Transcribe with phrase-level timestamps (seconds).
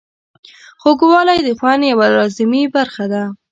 [0.81, 3.23] خوږوالی د خوند یوه لازمي برخه ده.